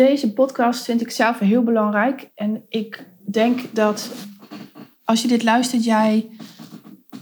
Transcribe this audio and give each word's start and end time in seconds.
Deze 0.00 0.32
podcast 0.32 0.84
vind 0.84 1.00
ik 1.00 1.10
zelf 1.10 1.38
heel 1.38 1.62
belangrijk. 1.62 2.30
En 2.34 2.64
ik 2.68 3.06
denk 3.30 3.60
dat 3.72 4.10
als 5.04 5.22
je 5.22 5.28
dit 5.28 5.42
luistert, 5.42 5.84
jij 5.84 6.30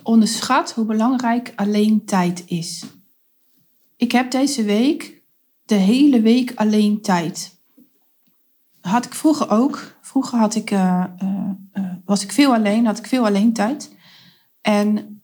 onderschat 0.03 0.73
hoe 0.73 0.85
belangrijk 0.85 1.53
alleen 1.57 2.05
tijd 2.05 2.43
is. 2.47 2.85
Ik 3.97 4.13
heb 4.13 4.31
deze 4.31 4.65
week 4.65 5.23
de 5.65 5.75
hele 5.75 6.21
week 6.21 6.53
alleen 6.55 7.01
tijd. 7.01 7.61
Had 8.81 9.05
ik 9.05 9.15
vroeger 9.15 9.51
ook. 9.51 9.97
Vroeger 10.01 10.39
had 10.39 10.55
ik, 10.55 10.71
uh, 10.71 11.05
uh, 11.23 11.83
was 12.05 12.23
ik 12.23 12.33
veel 12.33 12.55
alleen, 12.55 12.87
had 12.87 12.99
ik 12.99 13.07
veel 13.07 13.27
alleen 13.27 13.53
tijd. 13.53 13.95
En 14.61 15.23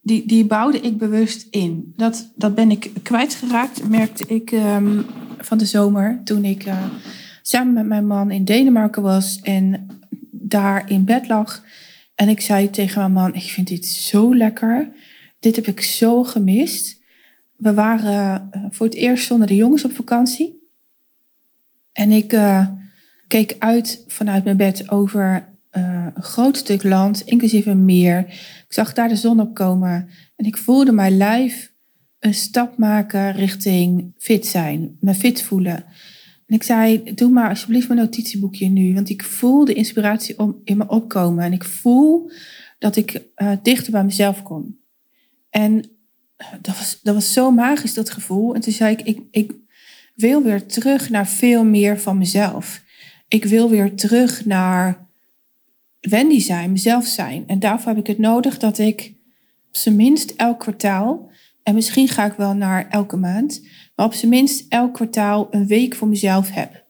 die, 0.00 0.26
die 0.26 0.44
bouwde 0.44 0.80
ik 0.80 0.98
bewust 0.98 1.46
in. 1.50 1.92
Dat, 1.96 2.32
dat 2.34 2.54
ben 2.54 2.70
ik 2.70 2.90
kwijtgeraakt, 3.02 3.88
merkte 3.88 4.26
ik 4.26 4.50
um, 4.52 5.06
van 5.38 5.58
de 5.58 5.66
zomer. 5.66 6.20
Toen 6.24 6.44
ik 6.44 6.66
uh, 6.66 6.84
samen 7.42 7.74
met 7.74 7.86
mijn 7.86 8.06
man 8.06 8.30
in 8.30 8.44
Denemarken 8.44 9.02
was 9.02 9.40
en 9.40 9.86
daar 10.30 10.90
in 10.90 11.04
bed 11.04 11.28
lag. 11.28 11.64
En 12.14 12.28
ik 12.28 12.40
zei 12.40 12.70
tegen 12.70 13.00
mijn 13.00 13.12
man, 13.12 13.34
ik 13.34 13.50
vind 13.50 13.68
dit 13.68 13.86
zo 13.86 14.36
lekker. 14.36 14.88
Dit 15.40 15.56
heb 15.56 15.66
ik 15.66 15.80
zo 15.80 16.24
gemist. 16.24 17.00
We 17.56 17.74
waren 17.74 18.50
uh, 18.54 18.64
voor 18.70 18.86
het 18.86 18.94
eerst 18.94 19.26
zonder 19.26 19.46
de 19.46 19.56
jongens 19.56 19.84
op 19.84 19.92
vakantie. 19.92 20.68
En 21.92 22.10
ik 22.10 22.32
uh, 22.32 22.66
keek 23.26 23.56
uit 23.58 24.04
vanuit 24.06 24.44
mijn 24.44 24.56
bed 24.56 24.90
over 24.90 25.48
een 25.70 26.22
groot 26.22 26.56
stuk 26.56 26.82
land, 26.82 27.20
inclusief 27.20 27.66
een 27.66 27.84
meer. 27.84 28.18
Ik 28.18 28.66
zag 28.68 28.92
daar 28.92 29.08
de 29.08 29.16
zon 29.16 29.40
op 29.40 29.54
komen. 29.54 30.08
En 30.36 30.46
ik 30.46 30.56
voelde 30.56 30.92
mijn 30.92 31.16
lijf 31.16 31.72
een 32.18 32.34
stap 32.34 32.76
maken 32.76 33.32
richting 33.32 34.12
fit 34.18 34.46
zijn, 34.46 34.96
me 35.00 35.14
fit 35.14 35.42
voelen. 35.42 35.84
En 36.46 36.54
ik 36.54 36.62
zei, 36.62 37.14
doe 37.14 37.30
maar 37.30 37.48
alsjeblieft 37.48 37.88
mijn 37.88 38.00
notitieboekje 38.00 38.68
nu. 38.68 38.94
Want 38.94 39.08
ik 39.10 39.22
voel 39.22 39.64
de 39.64 39.74
inspiratie 39.74 40.38
om, 40.38 40.60
in 40.64 40.76
me 40.76 40.88
opkomen. 40.88 41.44
En 41.44 41.52
ik 41.52 41.64
voel 41.64 42.30
dat 42.78 42.96
ik 42.96 43.22
uh, 43.36 43.52
dichter 43.62 43.92
bij 43.92 44.04
mezelf 44.04 44.42
kom. 44.42 44.78
En 45.50 45.84
dat 46.60 46.76
was, 46.76 47.00
dat 47.02 47.14
was 47.14 47.32
zo 47.32 47.50
magisch, 47.50 47.94
dat 47.94 48.10
gevoel. 48.10 48.54
En 48.54 48.60
toen 48.60 48.72
zei 48.72 48.96
ik, 48.96 49.00
ik, 49.00 49.20
ik 49.30 49.52
wil 50.14 50.42
weer 50.42 50.66
terug 50.66 51.10
naar 51.10 51.28
veel 51.28 51.64
meer 51.64 52.00
van 52.00 52.18
mezelf. 52.18 52.82
Ik 53.28 53.44
wil 53.44 53.70
weer 53.70 53.94
terug 53.94 54.44
naar 54.44 55.08
Wendy 56.00 56.40
zijn, 56.40 56.72
mezelf 56.72 57.06
zijn. 57.06 57.44
En 57.46 57.58
daarvoor 57.58 57.88
heb 57.88 58.00
ik 58.00 58.06
het 58.06 58.18
nodig 58.18 58.58
dat 58.58 58.78
ik 58.78 59.14
op 59.68 59.76
zijn 59.76 59.96
minst 59.96 60.30
elk 60.30 60.58
kwartaal, 60.58 61.30
en 61.68 61.74
misschien 61.74 62.08
ga 62.08 62.24
ik 62.24 62.32
wel 62.32 62.54
naar 62.54 62.88
elke 62.88 63.16
maand, 63.16 63.66
maar 63.94 64.06
op 64.06 64.14
zijn 64.14 64.30
minst 64.30 64.64
elk 64.68 64.94
kwartaal 64.94 65.48
een 65.50 65.66
week 65.66 65.94
voor 65.94 66.08
mezelf 66.08 66.50
heb. 66.50 66.84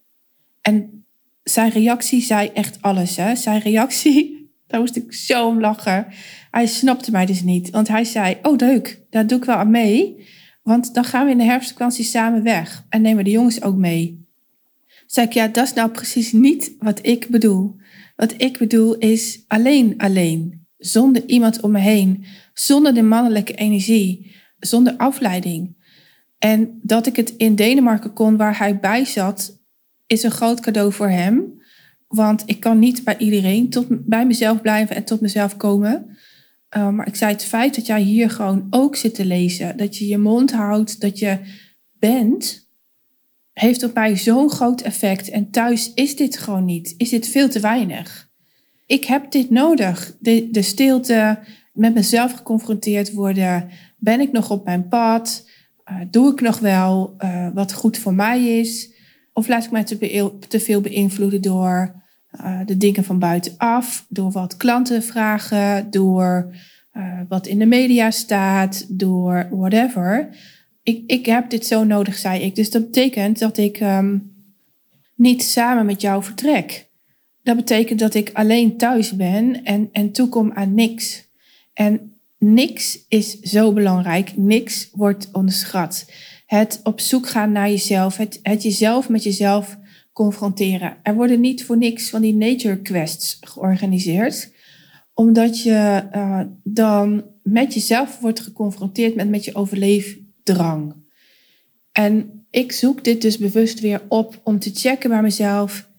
En 0.61 1.05
zijn 1.43 1.71
reactie 1.71 2.23
zei 2.23 2.51
echt 2.55 2.83
alles. 2.83 3.17
Hè? 3.17 3.37
Zijn 3.37 3.61
reactie, 3.61 4.37
daar 4.67 4.81
moest 4.81 4.97
ik 4.97 5.13
zo 5.13 5.47
om 5.47 5.61
lachen. 5.61 6.07
Hij 6.51 6.67
snapte 6.67 7.11
mij 7.11 7.27
dus 7.27 7.43
niet. 7.43 7.71
Want 7.71 7.89
hij 7.89 8.05
zei, 8.05 8.39
oh 8.43 8.57
leuk, 8.57 9.03
daar 9.11 9.27
doe 9.27 9.39
ik 9.39 9.45
wel 9.45 9.57
aan 9.57 9.71
mee. 9.71 10.27
Want 10.63 10.95
dan 10.95 11.05
gaan 11.05 11.25
we 11.25 11.31
in 11.31 11.39
de 11.39 11.45
herfstvakantie 11.45 12.05
samen 12.05 12.43
weg. 12.43 12.87
En 12.89 13.03
nemen 13.03 13.25
de 13.25 13.31
jongens 13.31 13.63
ook 13.63 13.77
mee. 13.77 14.27
Zei 15.07 15.27
ik, 15.27 15.33
ja, 15.33 15.49
dat 15.49 15.67
is 15.67 15.73
nou 15.73 15.91
precies 15.91 16.33
niet 16.33 16.75
wat 16.79 17.07
ik 17.07 17.29
bedoel. 17.29 17.77
Wat 18.17 18.35
ik 18.37 18.59
bedoel 18.59 18.95
is 18.97 19.45
alleen 19.47 19.95
alleen. 19.97 20.67
Zonder 20.77 21.27
iemand 21.27 21.61
om 21.61 21.71
me 21.71 21.79
heen. 21.79 22.25
Zonder 22.53 22.95
de 22.95 23.03
mannelijke 23.03 23.55
energie. 23.55 24.37
Zonder 24.59 24.97
afleiding. 24.97 25.77
En 26.39 26.79
dat 26.83 27.07
ik 27.07 27.17
het 27.17 27.35
in 27.37 27.55
Denemarken 27.55 28.13
kon 28.13 28.37
waar 28.37 28.59
hij 28.59 28.79
bij 28.79 29.05
zat, 29.05 29.59
is 30.07 30.23
een 30.23 30.31
groot 30.31 30.61
cadeau 30.61 30.93
voor 30.93 31.09
hem. 31.09 31.63
Want 32.09 32.43
ik 32.47 32.61
kan 32.61 32.79
niet 32.79 33.05
bij 33.05 33.17
iedereen 33.19 33.71
tot, 33.71 33.87
bij 33.89 34.27
mezelf 34.27 34.61
blijven 34.61 34.97
en 34.97 35.05
tot 35.05 35.21
mezelf 35.21 35.57
komen. 35.57 36.17
Uh, 36.77 36.89
maar 36.89 37.07
ik 37.07 37.17
zei 37.17 37.33
het 37.33 37.45
feit 37.45 37.75
dat 37.75 37.87
jij 37.87 38.01
hier 38.01 38.31
gewoon 38.31 38.67
ook 38.71 38.97
zit 38.97 39.15
te 39.15 39.25
lezen, 39.25 39.77
dat 39.77 39.97
je 39.97 40.07
je 40.07 40.19
mond 40.19 40.53
houdt, 40.53 41.01
dat 41.01 41.19
je 41.19 41.39
bent, 41.93 42.69
heeft 43.53 43.83
op 43.83 43.95
mij 43.95 44.17
zo'n 44.17 44.51
groot 44.51 44.81
effect. 44.81 45.31
En 45.31 45.51
thuis 45.51 45.93
is 45.95 46.17
dit 46.17 46.39
gewoon 46.39 46.65
niet. 46.65 46.95
Is 46.97 47.09
dit 47.09 47.29
veel 47.29 47.49
te 47.49 47.61
weinig. 47.61 48.31
Ik 48.87 49.05
heb 49.05 49.31
dit 49.31 49.51
nodig. 49.51 50.17
De, 50.21 50.49
de 50.51 50.63
stilte, 50.63 51.39
met 51.79 51.95
mezelf 51.95 52.33
geconfronteerd 52.33 53.13
worden. 53.13 53.69
Ben 53.97 54.21
ik 54.21 54.33
nog 54.33 54.51
op 54.51 54.65
mijn 54.65 54.89
pad? 54.89 55.49
Uh, 55.91 56.01
doe 56.11 56.33
ik 56.33 56.41
nog 56.41 56.59
wel 56.59 57.15
uh, 57.19 57.49
wat 57.55 57.73
goed 57.73 57.99
voor 57.99 58.15
mij 58.15 58.59
is? 58.59 58.93
Of 59.33 59.49
laat 59.49 59.65
ik 59.65 59.71
mij 59.71 59.85
te, 60.49 60.61
veel 60.61 60.81
beïnvloeden 60.81 61.43
door 61.43 62.03
uh, 62.41 62.61
de 62.67 62.77
dingen 62.77 63.05
van 63.05 63.19
buitenaf? 63.19 64.07
Door 64.09 64.31
wat 64.31 64.57
klanten 64.57 65.03
vragen? 65.03 65.91
Door 65.91 66.55
wat 67.29 67.47
in 67.47 67.59
de 67.59 67.67
media 67.67 68.11
staat? 68.11 68.87
Door 68.89 69.49
whatever 69.51 70.31
ik, 70.89 71.03
ik 71.07 71.27
heb 71.27 71.51
dit 71.51 71.67
zo 71.67 71.85
nodig, 71.85 72.17
zei 72.17 72.43
ik. 72.43 72.55
Dus 72.55 72.71
dat 72.71 72.85
betekent 72.85 73.39
dat 73.39 73.57
ik 73.57 73.81
um, 73.81 74.33
niet 75.15 75.43
samen 75.43 75.87
met 75.87 76.01
jou 76.01 76.25
vertrek. 76.25 76.89
Dat 77.43 77.57
betekent 77.57 77.99
dat 77.99 78.15
ik 78.15 78.31
alleen 78.33 78.77
thuis 78.77 79.17
ben 79.17 79.65
en, 79.65 79.89
en 79.93 80.13
toekom 80.13 80.53
aan 80.53 80.75
niks. 80.75 81.28
En 81.79 82.13
niks 82.39 83.05
is 83.09 83.41
zo 83.41 83.73
belangrijk. 83.73 84.37
Niks 84.37 84.89
wordt 84.93 85.29
onderschat. 85.33 86.11
Het 86.47 86.81
op 86.83 87.01
zoek 87.01 87.29
gaan 87.29 87.53
naar 87.53 87.69
jezelf. 87.69 88.17
Het, 88.17 88.39
het 88.43 88.63
jezelf 88.63 89.09
met 89.09 89.23
jezelf 89.23 89.79
confronteren. 90.13 90.97
Er 91.03 91.15
worden 91.15 91.41
niet 91.41 91.65
voor 91.65 91.77
niks 91.77 92.11
van 92.11 92.23
die 92.23 92.35
nature 92.35 92.81
quests 92.81 93.39
georganiseerd. 93.41 94.53
Omdat 95.15 95.63
je 95.63 96.09
uh, 96.15 96.41
dan 96.63 97.25
met 97.43 97.75
jezelf 97.75 98.21
wordt 98.21 98.41
geconfronteerd 98.41 99.15
met, 99.15 99.29
met 99.29 99.45
je 99.45 99.55
overleef 99.55 100.19
drang. 100.43 100.95
En 101.93 102.45
ik 102.51 102.73
zoek 102.73 103.05
dit 103.05 103.23
dus 103.23 103.39
bewust 103.39 103.81
weer 103.81 104.03
op 104.09 104.41
om 104.45 104.59
te 104.59 104.71
checken 104.75 105.11
bij 105.11 105.23
mezelf: 105.23 105.91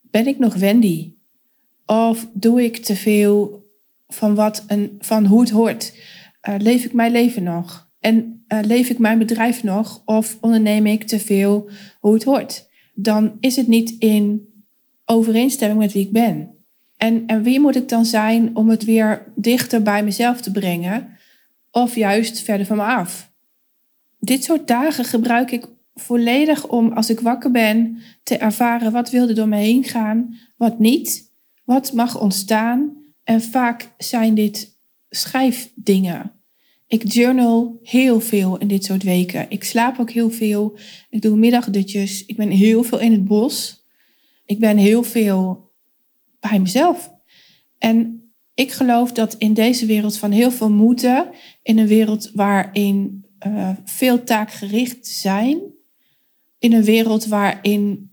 ben 0.00 0.26
ik 0.26 0.38
nog 0.38 0.54
Wendy? 0.54 1.12
Of 1.86 2.28
doe 2.32 2.64
ik 2.64 2.76
te 2.76 2.96
veel 2.96 3.63
van, 4.14 4.34
wat 4.34 4.64
een, 4.66 4.94
van 4.98 5.26
hoe 5.26 5.40
het 5.40 5.50
hoort? 5.50 5.94
Uh, 6.48 6.54
leef 6.58 6.84
ik 6.84 6.92
mijn 6.92 7.12
leven 7.12 7.42
nog? 7.42 7.90
En 8.00 8.44
uh, 8.48 8.58
leef 8.62 8.90
ik 8.90 8.98
mijn 8.98 9.18
bedrijf 9.18 9.62
nog? 9.62 10.02
Of 10.04 10.38
onderneem 10.40 10.86
ik 10.86 11.04
te 11.04 11.18
veel 11.18 11.70
hoe 12.00 12.14
het 12.14 12.24
hoort? 12.24 12.68
Dan 12.94 13.36
is 13.40 13.56
het 13.56 13.66
niet 13.66 13.90
in 13.98 14.48
overeenstemming 15.04 15.80
met 15.80 15.92
wie 15.92 16.06
ik 16.06 16.12
ben. 16.12 16.54
En, 16.96 17.26
en 17.26 17.42
wie 17.42 17.60
moet 17.60 17.76
ik 17.76 17.88
dan 17.88 18.04
zijn 18.04 18.56
om 18.56 18.68
het 18.68 18.84
weer 18.84 19.32
dichter 19.36 19.82
bij 19.82 20.04
mezelf 20.04 20.40
te 20.40 20.50
brengen? 20.50 21.08
Of 21.70 21.94
juist 21.94 22.40
verder 22.40 22.66
van 22.66 22.76
me 22.76 22.82
af? 22.82 23.32
dit 24.24 24.44
soort 24.44 24.66
dagen 24.66 25.04
gebruik 25.04 25.50
ik 25.50 25.66
volledig 25.94 26.68
om, 26.68 26.92
als 26.92 27.10
ik 27.10 27.20
wakker 27.20 27.50
ben, 27.50 27.98
te 28.22 28.36
ervaren 28.36 28.92
wat 28.92 29.10
wilde 29.10 29.32
door 29.32 29.48
me 29.48 29.56
heen 29.56 29.84
gaan, 29.84 30.34
wat 30.56 30.78
niet, 30.78 31.32
wat 31.64 31.92
mag 31.92 32.20
ontstaan. 32.20 33.03
En 33.24 33.42
vaak 33.42 33.94
zijn 33.98 34.34
dit 34.34 34.78
schrijfdingen. 35.10 36.32
Ik 36.86 37.12
journal 37.12 37.78
heel 37.82 38.20
veel 38.20 38.58
in 38.58 38.68
dit 38.68 38.84
soort 38.84 39.02
weken. 39.02 39.46
Ik 39.48 39.64
slaap 39.64 39.98
ook 39.98 40.10
heel 40.10 40.30
veel. 40.30 40.78
Ik 41.10 41.22
doe 41.22 41.36
middagdutjes. 41.36 42.24
Ik 42.26 42.36
ben 42.36 42.50
heel 42.50 42.82
veel 42.82 43.00
in 43.00 43.12
het 43.12 43.24
bos. 43.24 43.84
Ik 44.44 44.58
ben 44.58 44.76
heel 44.76 45.02
veel 45.02 45.72
bij 46.40 46.58
mezelf. 46.58 47.12
En 47.78 48.24
ik 48.54 48.72
geloof 48.72 49.12
dat 49.12 49.34
in 49.34 49.54
deze 49.54 49.86
wereld 49.86 50.16
van 50.16 50.30
heel 50.30 50.50
veel 50.50 50.70
moeten, 50.70 51.30
in 51.62 51.78
een 51.78 51.86
wereld 51.86 52.30
waarin 52.34 53.24
uh, 53.46 53.70
veel 53.84 54.24
taakgericht 54.24 55.06
zijn. 55.06 55.58
In 56.58 56.72
een 56.72 56.84
wereld 56.84 57.26
waarin 57.26 58.10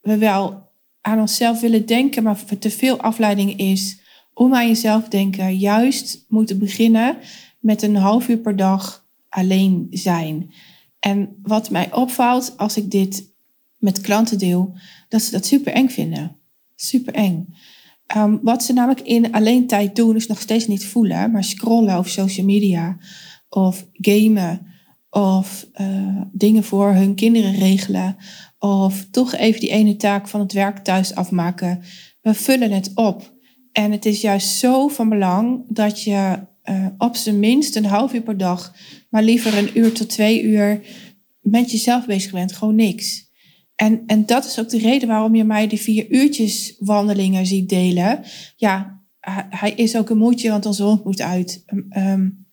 we 0.00 0.18
wel 0.18 0.70
aan 1.00 1.20
onszelf 1.20 1.60
willen 1.60 1.86
denken, 1.86 2.22
maar 2.22 2.44
te 2.58 2.70
veel 2.70 3.00
afleiding 3.00 3.58
is 3.58 4.00
om 4.34 4.54
aan 4.54 4.66
jezelf 4.66 5.08
denken. 5.08 5.58
Juist 5.58 6.24
moeten 6.28 6.58
beginnen 6.58 7.16
met 7.58 7.82
een 7.82 7.96
half 7.96 8.28
uur 8.28 8.38
per 8.38 8.56
dag 8.56 9.06
alleen 9.28 9.86
zijn. 9.90 10.52
En 10.98 11.36
wat 11.42 11.70
mij 11.70 11.92
opvalt 11.94 12.56
als 12.56 12.76
ik 12.76 12.90
dit 12.90 13.30
met 13.76 14.00
klanten 14.00 14.38
deel, 14.38 14.74
dat 15.08 15.22
ze 15.22 15.30
dat 15.30 15.46
super 15.46 15.72
eng 15.72 15.88
vinden. 15.88 16.36
Super 16.76 17.14
eng. 17.14 17.54
Um, 18.16 18.40
wat 18.42 18.64
ze 18.64 18.72
namelijk 18.72 19.00
in 19.00 19.32
alleen 19.32 19.66
tijd 19.66 19.96
doen, 19.96 20.16
is 20.16 20.26
nog 20.26 20.40
steeds 20.40 20.66
niet 20.66 20.86
voelen, 20.86 21.30
maar 21.30 21.44
scrollen 21.44 21.98
op 21.98 22.06
social 22.06 22.46
media 22.46 22.96
of 23.48 23.86
gamen 23.92 24.66
of 25.10 25.66
uh, 25.80 26.20
dingen 26.32 26.64
voor 26.64 26.92
hun 26.92 27.14
kinderen 27.14 27.54
regelen 27.54 28.16
of 28.58 29.06
toch 29.10 29.34
even 29.34 29.60
die 29.60 29.70
ene 29.70 29.96
taak 29.96 30.28
van 30.28 30.40
het 30.40 30.52
werk 30.52 30.78
thuis 30.78 31.14
afmaken. 31.14 31.82
We 32.20 32.34
vullen 32.34 32.70
het 32.70 32.90
op. 32.94 33.31
En 33.72 33.92
het 33.92 34.06
is 34.06 34.20
juist 34.20 34.48
zo 34.48 34.88
van 34.88 35.08
belang 35.08 35.64
dat 35.68 36.02
je 36.02 36.38
uh, 36.64 36.86
op 36.98 37.16
zijn 37.16 37.38
minst 37.38 37.76
een 37.76 37.84
half 37.84 38.14
uur 38.14 38.22
per 38.22 38.36
dag, 38.36 38.74
maar 39.10 39.22
liever 39.22 39.58
een 39.58 39.78
uur 39.78 39.92
tot 39.92 40.08
twee 40.08 40.42
uur 40.42 40.80
met 41.40 41.70
jezelf 41.70 42.06
bezig 42.06 42.32
bent. 42.32 42.52
Gewoon 42.52 42.74
niks. 42.74 43.30
En, 43.74 44.02
en 44.06 44.26
dat 44.26 44.44
is 44.44 44.60
ook 44.60 44.68
de 44.68 44.78
reden 44.78 45.08
waarom 45.08 45.34
je 45.34 45.44
mij 45.44 45.66
die 45.66 45.80
vier 45.80 46.10
uurtjes 46.10 46.76
wandelingen 46.78 47.46
ziet 47.46 47.68
delen. 47.68 48.20
Ja, 48.56 49.00
hij 49.50 49.72
is 49.72 49.96
ook 49.96 50.10
een 50.10 50.18
moedje, 50.18 50.50
want 50.50 50.66
onze 50.66 50.82
hond 50.82 51.04
moet 51.04 51.20
uit. 51.20 51.64
Um, 51.96 52.46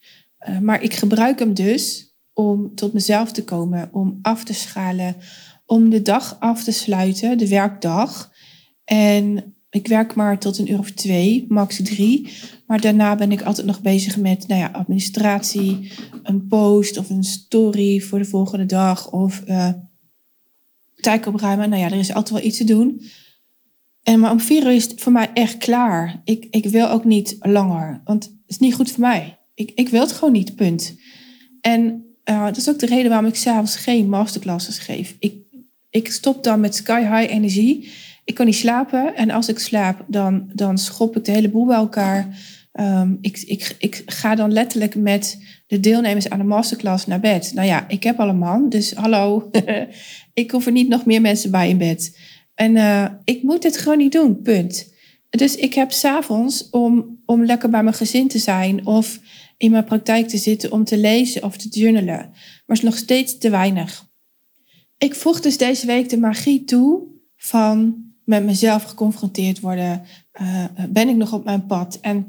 maar 0.61 0.83
ik 0.83 0.93
gebruik 0.93 1.39
hem 1.39 1.53
dus 1.53 2.13
om 2.33 2.75
tot 2.75 2.93
mezelf 2.93 3.31
te 3.31 3.43
komen, 3.43 3.89
om 3.91 4.19
af 4.21 4.43
te 4.43 4.53
schalen, 4.53 5.15
om 5.65 5.89
de 5.89 6.01
dag 6.01 6.37
af 6.39 6.63
te 6.63 6.71
sluiten, 6.71 7.37
de 7.37 7.47
werkdag. 7.47 8.31
En 8.83 9.53
ik 9.69 9.87
werk 9.87 10.15
maar 10.15 10.39
tot 10.39 10.57
een 10.57 10.71
uur 10.71 10.79
of 10.79 10.91
twee, 10.91 11.45
max 11.49 11.79
drie. 11.83 12.29
Maar 12.67 12.81
daarna 12.81 13.15
ben 13.15 13.31
ik 13.31 13.41
altijd 13.41 13.67
nog 13.67 13.81
bezig 13.81 14.17
met 14.17 14.47
nou 14.47 14.59
ja, 14.59 14.69
administratie, 14.73 15.91
een 16.23 16.47
post 16.47 16.97
of 16.97 17.09
een 17.09 17.23
story 17.23 17.99
voor 17.99 18.19
de 18.19 18.25
volgende 18.25 18.65
dag 18.65 19.11
of 19.11 19.43
uh, 19.47 19.69
tijd 20.95 21.27
opruimen. 21.27 21.69
Nou 21.69 21.81
ja, 21.81 21.91
er 21.91 21.99
is 21.99 22.13
altijd 22.13 22.39
wel 22.39 22.47
iets 22.47 22.57
te 22.57 22.63
doen. 22.63 23.01
En 24.03 24.19
maar 24.19 24.31
om 24.31 24.39
vier 24.39 24.63
uur 24.63 24.71
is 24.71 24.91
voor 24.95 25.11
mij 25.11 25.29
echt 25.33 25.57
klaar. 25.57 26.21
Ik, 26.23 26.47
ik 26.49 26.65
wil 26.65 26.89
ook 26.89 27.05
niet 27.05 27.35
langer, 27.39 28.01
want 28.03 28.23
het 28.23 28.33
is 28.47 28.57
niet 28.57 28.73
goed 28.73 28.91
voor 28.91 29.01
mij. 29.01 29.37
Ik, 29.53 29.71
ik 29.75 29.89
wil 29.89 30.01
het 30.01 30.11
gewoon 30.11 30.33
niet, 30.33 30.55
punt. 30.55 30.95
En 31.61 32.05
uh, 32.25 32.45
dat 32.45 32.57
is 32.57 32.69
ook 32.69 32.79
de 32.79 32.85
reden 32.85 33.09
waarom 33.09 33.29
ik 33.29 33.35
s'avonds 33.35 33.75
geen 33.75 34.09
masterclasses 34.09 34.77
geef. 34.77 35.15
Ik, 35.19 35.35
ik 35.89 36.11
stop 36.11 36.43
dan 36.43 36.59
met 36.59 36.75
sky 36.75 37.01
high 37.01 37.33
energie. 37.33 37.91
Ik 38.29 38.35
kan 38.35 38.45
niet 38.45 38.55
slapen 38.55 39.15
en 39.15 39.29
als 39.29 39.49
ik 39.49 39.59
slaap, 39.59 40.05
dan, 40.07 40.49
dan 40.53 40.77
schop 40.77 41.17
ik 41.17 41.25
de 41.25 41.31
hele 41.31 41.49
boel 41.49 41.65
bij 41.65 41.75
elkaar. 41.75 42.37
Um, 42.79 43.17
ik, 43.21 43.43
ik, 43.45 43.75
ik 43.79 44.03
ga 44.05 44.35
dan 44.35 44.51
letterlijk 44.51 44.95
met 44.95 45.43
de 45.67 45.79
deelnemers 45.79 46.29
aan 46.29 46.37
de 46.37 46.45
masterclass 46.45 47.05
naar 47.05 47.19
bed. 47.19 47.51
Nou 47.53 47.67
ja, 47.67 47.87
ik 47.87 48.03
heb 48.03 48.19
al 48.19 48.29
een 48.29 48.37
man, 48.37 48.69
dus 48.69 48.93
hallo. 48.93 49.49
ik 50.33 50.51
hoef 50.51 50.65
er 50.65 50.71
niet 50.71 50.87
nog 50.87 51.05
meer 51.05 51.21
mensen 51.21 51.51
bij 51.51 51.69
in 51.69 51.77
bed. 51.77 52.17
En 52.55 52.75
uh, 52.75 53.05
ik 53.23 53.43
moet 53.43 53.63
het 53.63 53.77
gewoon 53.77 53.97
niet 53.97 54.11
doen, 54.11 54.41
punt. 54.41 54.93
Dus 55.29 55.55
ik 55.55 55.73
heb 55.73 55.91
s'avonds 55.91 56.69
om, 56.69 57.21
om 57.25 57.45
lekker 57.45 57.69
bij 57.69 57.83
mijn 57.83 57.95
gezin 57.95 58.27
te 58.27 58.39
zijn 58.39 58.85
of 58.85 59.19
in 59.57 59.71
mijn 59.71 59.85
praktijk 59.85 60.27
te 60.27 60.37
zitten 60.37 60.71
om 60.71 60.83
te 60.83 60.97
lezen 60.97 61.43
of 61.43 61.57
te 61.57 61.67
journalen. 61.67 62.29
Maar 62.65 62.77
is 62.77 62.81
nog 62.81 62.97
steeds 62.97 63.37
te 63.37 63.49
weinig. 63.49 64.07
Ik 64.97 65.15
voeg 65.15 65.39
dus 65.39 65.57
deze 65.57 65.85
week 65.85 66.09
de 66.09 66.17
magie 66.17 66.63
toe 66.63 67.03
van 67.37 68.07
met 68.29 68.43
mezelf 68.43 68.83
geconfronteerd 68.83 69.59
worden. 69.59 70.05
Uh, 70.41 70.65
ben 70.89 71.09
ik 71.09 71.15
nog 71.15 71.33
op 71.33 71.43
mijn 71.43 71.65
pad? 71.65 71.97
En 72.01 72.27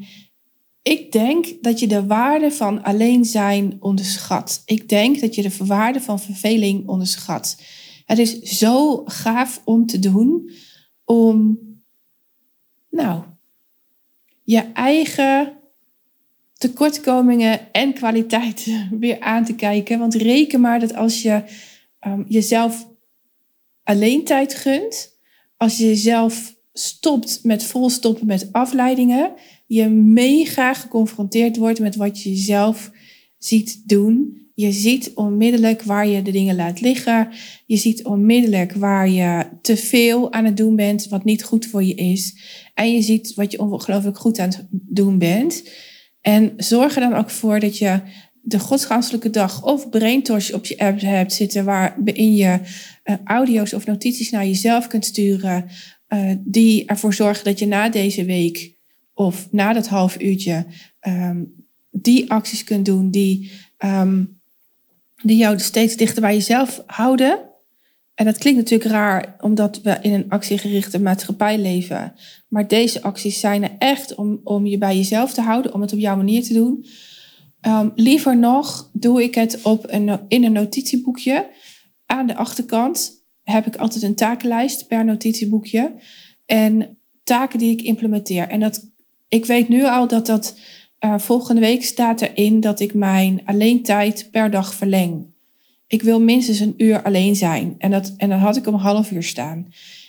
ik 0.82 1.12
denk 1.12 1.62
dat 1.62 1.80
je 1.80 1.86
de 1.86 2.06
waarde 2.06 2.50
van 2.50 2.82
alleen 2.82 3.24
zijn 3.24 3.76
onderschat. 3.80 4.62
Ik 4.64 4.88
denk 4.88 5.20
dat 5.20 5.34
je 5.34 5.42
de 5.42 5.66
waarde 5.66 6.00
van 6.00 6.20
verveling 6.20 6.88
onderschat. 6.88 7.62
Het 8.06 8.18
is 8.18 8.40
zo 8.40 9.02
gaaf 9.04 9.62
om 9.64 9.86
te 9.86 9.98
doen, 9.98 10.50
om, 11.04 11.58
nou, 12.90 13.22
je 14.42 14.60
eigen 14.72 15.52
tekortkomingen 16.54 17.72
en 17.72 17.94
kwaliteiten 17.94 18.88
weer 19.00 19.20
aan 19.20 19.44
te 19.44 19.54
kijken. 19.54 19.98
Want 19.98 20.14
reken 20.14 20.60
maar 20.60 20.80
dat 20.80 20.94
als 20.94 21.22
je 21.22 21.42
um, 22.06 22.24
jezelf 22.28 22.88
alleen 23.82 24.24
tijd 24.24 24.54
gunt, 24.54 25.18
als 25.60 25.76
je 25.76 25.86
jezelf 25.86 26.56
stopt 26.72 27.40
met 27.42 27.64
volstoppen 27.64 28.26
met 28.26 28.48
afleidingen, 28.52 29.32
je 29.66 29.88
mega 29.88 30.74
geconfronteerd 30.74 31.56
wordt 31.56 31.80
met 31.80 31.96
wat 31.96 32.22
je 32.22 32.36
zelf 32.36 32.90
ziet 33.38 33.82
doen. 33.88 34.38
Je 34.54 34.72
ziet 34.72 35.10
onmiddellijk 35.14 35.82
waar 35.82 36.06
je 36.06 36.22
de 36.22 36.30
dingen 36.30 36.56
laat 36.56 36.80
liggen. 36.80 37.28
Je 37.66 37.76
ziet 37.76 38.04
onmiddellijk 38.04 38.72
waar 38.72 39.10
je 39.10 39.46
te 39.62 39.76
veel 39.76 40.32
aan 40.32 40.44
het 40.44 40.56
doen 40.56 40.76
bent, 40.76 41.08
wat 41.08 41.24
niet 41.24 41.44
goed 41.44 41.66
voor 41.66 41.84
je 41.84 41.94
is. 41.94 42.34
En 42.74 42.92
je 42.92 43.02
ziet 43.02 43.34
wat 43.34 43.52
je 43.52 43.60
ongelooflijk 43.60 44.18
goed 44.18 44.38
aan 44.38 44.48
het 44.48 44.66
doen 44.70 45.18
bent. 45.18 45.68
En 46.20 46.52
zorg 46.56 46.94
er 46.94 47.00
dan 47.00 47.14
ook 47.14 47.30
voor 47.30 47.60
dat 47.60 47.78
je 47.78 48.00
de 48.42 48.58
godsganselijke 48.58 49.30
dag 49.30 49.64
of 49.64 49.88
braintosh 49.88 50.50
op 50.50 50.66
je 50.66 50.78
app 50.78 51.00
hebt 51.00 51.32
zitten, 51.32 51.64
waarin 51.64 52.34
je 52.34 52.60
uh, 53.04 53.14
audio's 53.24 53.72
of 53.72 53.86
notities 53.86 54.30
naar 54.30 54.46
jezelf 54.46 54.86
kunt 54.86 55.04
sturen, 55.04 55.68
uh, 56.08 56.32
die 56.38 56.84
ervoor 56.84 57.14
zorgen 57.14 57.44
dat 57.44 57.58
je 57.58 57.66
na 57.66 57.88
deze 57.88 58.24
week 58.24 58.74
of 59.14 59.48
na 59.50 59.72
dat 59.72 59.88
half 59.88 60.20
uurtje 60.20 60.66
um, 61.00 61.54
die 61.90 62.30
acties 62.30 62.64
kunt 62.64 62.84
doen 62.84 63.10
die, 63.10 63.50
um, 63.78 64.40
die 65.22 65.36
jou 65.36 65.58
steeds 65.58 65.96
dichter 65.96 66.20
bij 66.20 66.34
jezelf 66.34 66.82
houden. 66.86 67.38
En 68.14 68.24
dat 68.24 68.38
klinkt 68.38 68.58
natuurlijk 68.58 68.90
raar, 68.90 69.36
omdat 69.40 69.80
we 69.82 69.98
in 70.02 70.12
een 70.12 70.28
actiegerichte 70.28 71.00
maatschappij 71.00 71.58
leven. 71.58 72.14
Maar 72.48 72.68
deze 72.68 73.02
acties 73.02 73.40
zijn 73.40 73.62
er 73.62 73.76
echt 73.78 74.14
om, 74.14 74.40
om 74.44 74.66
je 74.66 74.78
bij 74.78 74.96
jezelf 74.96 75.32
te 75.32 75.40
houden, 75.40 75.74
om 75.74 75.80
het 75.80 75.92
op 75.92 75.98
jouw 75.98 76.16
manier 76.16 76.42
te 76.42 76.52
doen. 76.52 76.86
Um, 77.66 77.92
liever 77.94 78.38
nog 78.38 78.90
doe 78.92 79.22
ik 79.22 79.34
het 79.34 79.62
op 79.62 79.84
een, 79.88 80.20
in 80.28 80.44
een 80.44 80.52
notitieboekje. 80.52 81.50
Aan 82.06 82.26
de 82.26 82.36
achterkant 82.36 83.24
heb 83.42 83.66
ik 83.66 83.76
altijd 83.76 84.02
een 84.02 84.14
takenlijst 84.14 84.86
per 84.86 85.04
notitieboekje. 85.04 85.94
En 86.46 86.98
taken 87.24 87.58
die 87.58 87.72
ik 87.72 87.82
implementeer. 87.82 88.48
En 88.48 88.60
dat, 88.60 88.90
ik 89.28 89.46
weet 89.46 89.68
nu 89.68 89.84
al 89.84 90.08
dat 90.08 90.26
dat 90.26 90.58
uh, 91.04 91.18
volgende 91.18 91.60
week 91.60 91.84
staat 91.84 92.20
erin 92.20 92.60
dat 92.60 92.80
ik 92.80 92.94
mijn 92.94 93.42
alleen 93.44 93.82
tijd 93.82 94.28
per 94.30 94.50
dag 94.50 94.74
verleng. 94.74 95.26
Ik 95.86 96.02
wil 96.02 96.20
minstens 96.20 96.60
een 96.60 96.74
uur 96.76 97.02
alleen 97.02 97.36
zijn. 97.36 97.74
En, 97.78 97.90
dat, 97.90 98.14
en 98.16 98.28
dan 98.28 98.38
had 98.38 98.56
ik 98.56 98.66
om 98.66 98.74
half 98.74 99.10
uur 99.10 99.22
staan. 99.22 99.68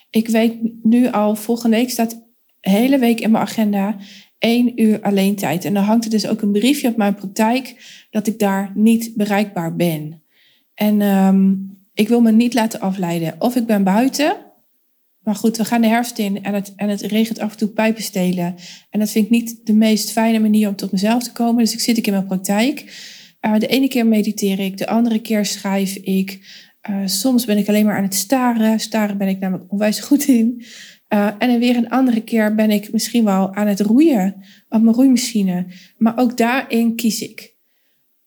Ik 0.09 0.27
weet 0.27 0.83
nu 0.83 1.07
al, 1.07 1.36
volgende 1.36 1.75
week 1.75 1.89
staat 1.89 2.09
de 2.09 2.69
hele 2.69 2.97
week 2.97 3.19
in 3.19 3.31
mijn 3.31 3.44
agenda 3.44 3.97
één 4.42 4.82
uur 4.82 5.02
alleen 5.02 5.36
tijd. 5.36 5.66
En 5.66 5.74
dan 5.74 5.84
hangt 5.84 6.04
er 6.04 6.10
dus 6.10 6.28
ook 6.28 6.42
een 6.42 6.52
briefje 6.52 6.88
op 6.88 6.96
mijn 6.96 7.16
praktijk 7.16 7.76
dat 8.10 8.28
ik 8.28 8.40
daar 8.40 8.72
niet 8.76 9.12
bereikbaar 9.16 9.76
ben. 9.76 10.22
En 10.74 11.02
um, 11.02 11.78
ik 11.94 12.08
wil 12.08 12.22
me 12.22 12.32
niet 12.32 12.54
laten 12.54 12.80
afleiden. 12.80 13.36
Of 13.40 13.56
ik 13.56 13.66
ben 13.66 13.84
buiten. 13.84 14.36
Maar 15.24 15.36
goed, 15.36 15.58
we 15.58 15.66
gaan 15.66 15.82
de 15.82 15.88
herfst 15.88 16.18
in 16.18 16.44
en 16.44 16.54
het, 16.54 16.74
en 16.76 16.90
het 16.90 17.02
regent 17.02 17.40
af 17.40 17.52
en 17.52 17.58
toe 17.58 17.68
pijpen 17.68 18.04
stelen. 18.04 18.56
En 18.90 19.00
dat 19.00 19.12
vind 19.12 19.26
ik 19.26 19.32
niet 19.32 19.60
de 19.64 19.74
meest 19.74 20.12
fijne 20.12 20.40
manier 20.40 20.68
om 20.68 20.76
tot 20.76 20.92
mezelf 20.92 21.24
te 21.24 21.32
komen. 21.32 21.64
Dus 21.64 21.74
ik 21.74 21.80
zit 21.80 21.98
ik 21.98 22.08
in 22.08 22.14
mijn 22.14 22.26
praktijk. 22.26 22.80
Uh, 23.42 23.58
de 23.58 23.68
ene 23.68 23.88
keer 23.88 24.08
mediteer 24.08 24.60
ik, 24.60 24.78
de 24.78 24.88
andere 24.88 25.20
keer 25.20 25.46
schrijf 25.46 25.96
ik. 25.96 26.40
Uh, 26.89 27.01
soms 27.06 27.45
ben 27.45 27.57
ik 27.57 27.68
alleen 27.68 27.86
maar 27.86 27.98
aan 27.98 28.04
het 28.04 28.16
staren. 28.16 28.80
Staren 28.80 29.18
ben 29.18 29.28
ik 29.28 29.39
namelijk 29.39 29.72
onwijs 29.72 30.00
goed 30.00 30.28
in. 30.28 30.63
Uh, 31.10 31.31
en 31.38 31.59
weer 31.59 31.76
een 31.76 31.90
andere 31.90 32.23
keer 32.23 32.56
ben 32.56 32.71
ik 32.71 32.92
misschien 32.92 33.23
wel 33.23 33.54
aan 33.54 33.68
het 33.68 33.80
roeien 33.80 34.35
op 34.69 34.81
mijn 34.81 34.95
roeimachine. 34.95 35.66
Maar 35.97 36.18
ook 36.18 36.38
daarin 36.38 36.95
kies 36.95 37.21
ik. 37.21 37.56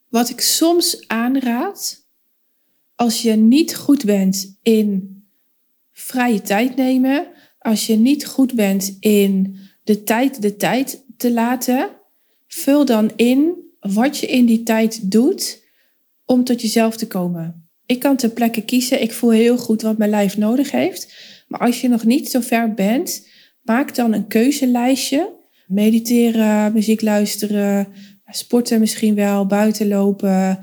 Wat 0.09 0.29
ik 0.29 0.41
soms 0.41 1.07
aanraad, 1.07 2.07
als 2.95 3.21
je 3.21 3.31
niet 3.35 3.75
goed 3.75 4.05
bent 4.05 4.57
in 4.61 5.15
vrije 5.91 6.41
tijd 6.41 6.75
nemen, 6.75 7.27
als 7.59 7.85
je 7.85 7.95
niet 7.95 8.25
goed 8.25 8.53
bent 8.53 8.97
in 8.99 9.57
de 9.83 10.03
tijd 10.03 10.41
de 10.41 10.55
tijd 10.55 11.03
te 11.17 11.31
laten, 11.31 11.89
vul 12.47 12.85
dan 12.85 13.11
in 13.15 13.53
wat 13.79 14.17
je 14.17 14.27
in 14.27 14.45
die 14.45 14.63
tijd 14.63 15.11
doet 15.11 15.63
om 16.25 16.43
tot 16.43 16.61
jezelf 16.61 16.97
te 16.97 17.07
komen. 17.07 17.64
Ik 17.85 17.99
kan 17.99 18.15
ter 18.15 18.29
plekke 18.29 18.61
kiezen. 18.61 19.01
Ik 19.01 19.13
voel 19.13 19.29
heel 19.29 19.57
goed 19.57 19.81
wat 19.81 19.97
mijn 19.97 20.09
lijf 20.09 20.37
nodig 20.37 20.71
heeft. 20.71 21.13
Maar 21.47 21.59
als 21.59 21.81
je 21.81 21.87
nog 21.87 22.05
niet 22.05 22.29
zo 22.29 22.39
ver 22.39 22.73
bent, 22.73 23.27
maak 23.61 23.95
dan 23.95 24.13
een 24.13 24.27
keuzelijstje. 24.27 25.33
Mediteren, 25.67 26.73
muziek 26.73 27.01
luisteren, 27.01 27.87
sporten 28.25 28.79
misschien 28.79 29.15
wel, 29.15 29.45
buiten 29.45 29.87
lopen, 29.87 30.59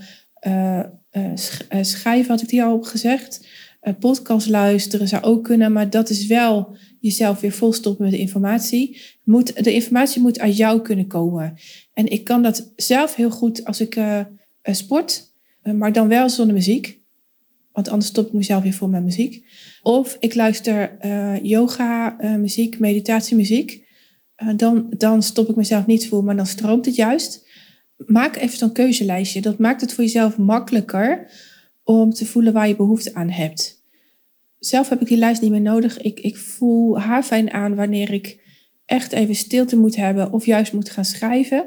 uh, 0.47 0.81
uh, 1.13 1.33
schrijven 1.81 2.31
had 2.31 2.43
ik 2.43 2.49
die 2.49 2.63
al 2.63 2.83
gezegd. 2.83 3.47
podcast 3.99 4.49
luisteren 4.49 5.09
zou 5.09 5.23
ook 5.23 5.45
kunnen, 5.45 5.73
maar 5.73 5.91
dat 5.91 6.11
is 6.11 6.27
wel 6.27 6.77
jezelf 7.01 7.41
weer 7.41 7.53
volstoppen 7.53 8.05
met 8.05 8.15
informatie. 8.15 9.01
Moet, 9.25 9.65
de 9.65 9.73
informatie 9.73 10.23
moet 10.23 10.41
uit 10.41 10.57
jou 10.57 10.83
kunnen 10.83 11.07
komen. 11.07 11.55
En 11.95 12.09
ik 12.09 12.25
kan 12.25 12.43
dat 12.43 12.73
zelf 12.77 13.15
heel 13.15 13.31
goed 13.31 13.65
als 13.65 13.81
ik 13.81 14.01
sport, 14.63 15.33
maar 15.63 15.93
dan 15.93 16.09
wel 16.09 16.29
zonder 16.29 16.55
muziek. 16.55 17.02
Want 17.73 17.89
anders 17.89 18.11
stop 18.11 18.27
ik 18.27 18.33
mezelf 18.33 18.63
weer 18.63 18.73
vol 18.73 18.89
met 18.89 19.03
muziek. 19.03 19.45
Of 19.83 20.17
ik 20.21 20.35
luister 20.35 20.97
uh, 21.05 21.43
yoga, 21.43 22.17
uh, 22.21 22.35
muziek, 22.35 22.79
meditatiemuziek. 22.79 23.85
Uh, 24.43 24.49
dan, 24.57 24.87
dan 24.97 25.23
stop 25.23 25.49
ik 25.49 25.57
mezelf 25.57 25.87
niet 25.87 26.09
vol, 26.09 26.23
maar 26.23 26.37
dan 26.37 26.47
stroomt 26.47 26.87
het 26.87 26.95
juist. 26.95 27.49
Maak 27.97 28.37
even 28.37 28.59
zo'n 28.59 28.73
keuzelijstje. 28.73 29.41
Dat 29.41 29.59
maakt 29.59 29.81
het 29.81 29.93
voor 29.93 30.05
jezelf 30.05 30.37
makkelijker 30.37 31.31
om 31.85 32.13
te 32.13 32.27
voelen 32.27 32.53
waar 32.53 32.69
je 32.69 32.77
behoefte 32.77 33.15
aan 33.15 33.31
hebt. 33.31 33.83
Zelf 34.59 34.89
heb 34.89 35.01
ik 35.01 35.07
die 35.07 35.17
lijst 35.17 35.43
niet 35.43 35.51
meer 35.51 35.61
nodig. 35.61 36.01
Ik, 36.01 36.21
ik 36.21 36.37
voel 36.37 37.01
haar 37.01 37.23
fijn 37.23 37.53
aan 37.53 37.75
wanneer 37.75 38.13
ik 38.13 38.41
echt 38.85 39.13
even 39.13 39.35
stilte 39.35 39.77
moet 39.77 39.97
hebben 39.97 40.33
of 40.33 40.47
juist 40.47 40.73
moet 40.73 40.91
gaan 40.91 41.05
schrijven. 41.05 41.67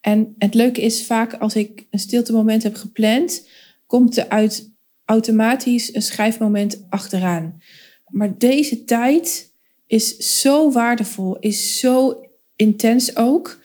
En 0.00 0.34
het 0.38 0.54
leuke 0.54 0.80
is 0.80 1.06
vaak 1.06 1.34
als 1.34 1.54
ik 1.54 1.86
een 1.90 1.98
stilte 1.98 2.32
moment 2.32 2.62
heb 2.62 2.74
gepland, 2.74 3.48
komt 3.86 4.16
er 4.16 4.28
uit 4.28 4.74
automatisch 5.06 5.94
een 5.94 6.02
schrijfmoment 6.02 6.86
achteraan. 6.88 7.62
Maar 8.08 8.38
deze 8.38 8.84
tijd 8.84 9.52
is 9.86 10.16
zo 10.40 10.72
waardevol, 10.72 11.38
is 11.38 11.78
zo 11.78 12.20
intens 12.56 13.16
ook. 13.16 13.60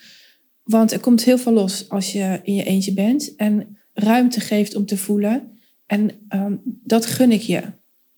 Want 0.64 0.92
er 0.92 1.00
komt 1.00 1.24
heel 1.24 1.38
veel 1.38 1.52
los 1.54 1.90
als 1.90 2.12
je 2.12 2.40
in 2.44 2.56
je 2.56 2.64
eentje 2.64 2.94
bent 2.94 3.36
en 3.36 3.78
ruimte 3.94 4.40
geeft 4.40 4.76
om 4.76 4.86
te 4.86 4.98
voelen. 4.98 5.60
En 5.86 6.12
ehm, 6.28 6.56
dat 6.64 7.06
gun 7.06 7.32
ik 7.32 7.42
je. 7.42 7.62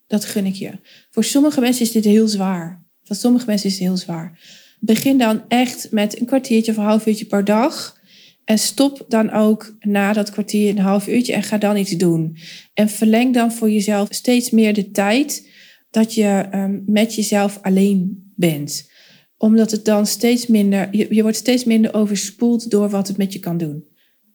Dat 0.08 0.26
gun 0.26 0.46
ik 0.46 0.56
je. 0.56 0.72
Voor 1.10 1.24
sommige 1.24 1.60
mensen 1.60 1.86
is 1.86 1.92
dit 1.92 2.06
heel 2.06 2.28
zwaar. 2.28 2.84
Voor 3.04 3.16
sommige 3.16 3.46
mensen 3.46 3.68
is 3.68 3.74
het 3.74 3.84
heel 3.84 3.98
zwaar. 3.98 4.40
Begin 4.80 5.18
dan 5.18 5.44
echt 5.48 5.92
met 5.92 6.20
een 6.20 6.26
kwartiertje 6.26 6.72
of 6.72 6.78
een 6.78 6.84
half 6.84 7.06
uurtje 7.06 7.26
per 7.26 7.46
dag. 7.46 8.02
En 8.46 8.60
stop 8.60 9.06
dan 9.08 9.32
ook 9.32 9.76
na 9.80 10.14
dat 10.14 10.32
kwartier 10.32 10.70
een 10.70 10.80
half 10.80 11.08
uurtje 11.08 11.34
en 11.34 11.44
ga 11.44 11.58
dan 11.58 11.78
iets 11.78 11.92
doen. 11.92 12.38
En 12.74 12.90
verleng 12.90 13.34
dan 13.34 13.52
voor 13.52 13.72
jezelf 13.72 14.08
steeds 14.12 14.50
meer 14.50 14.74
de 14.74 14.92
tijd 14.92 15.50
dat 15.90 16.14
je 16.14 16.46
um, 16.54 16.84
met 16.86 17.16
jezelf 17.16 17.60
alleen 17.62 18.32
bent. 18.36 18.92
Omdat 19.38 19.72
het 19.72 19.86
dan 19.86 20.06
steeds 20.06 20.48
minder, 20.48 20.88
je, 20.92 21.16
je 21.16 21.22
wordt 21.22 21.38
steeds 21.38 21.64
minder 21.64 21.94
overspoeld 21.94 22.72
door 22.72 22.90
wat 22.90 23.08
het 23.08 23.18
met 23.18 23.34
je 23.34 23.40
kan 23.40 23.58
doen. 23.58 23.84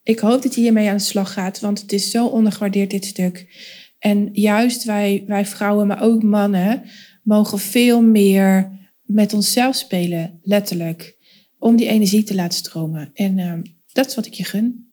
Ik 0.03 0.19
hoop 0.19 0.43
dat 0.43 0.55
je 0.55 0.61
hiermee 0.61 0.89
aan 0.89 0.97
de 0.97 1.03
slag 1.03 1.33
gaat, 1.33 1.61
want 1.61 1.81
het 1.81 1.93
is 1.93 2.11
zo 2.11 2.27
ondergewaardeerd 2.27 2.91
dit 2.91 3.05
stuk. 3.05 3.47
En 3.99 4.29
juist 4.33 4.85
wij, 4.85 5.25
wij 5.27 5.47
vrouwen, 5.47 5.87
maar 5.87 6.03
ook 6.03 6.23
mannen, 6.23 6.83
mogen 7.23 7.59
veel 7.59 8.03
meer 8.03 8.71
met 9.03 9.33
onszelf 9.33 9.77
spelen, 9.77 10.39
letterlijk. 10.43 11.17
Om 11.59 11.77
die 11.77 11.89
energie 11.89 12.23
te 12.23 12.35
laten 12.35 12.59
stromen. 12.59 13.11
En 13.15 13.39
uh, 13.39 13.53
dat 13.93 14.07
is 14.07 14.15
wat 14.15 14.27
ik 14.27 14.35
je 14.35 14.45
gun. 14.45 14.88